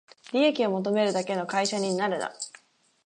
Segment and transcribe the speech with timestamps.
[0.31, 2.33] 利益を求めるだけの会社になるな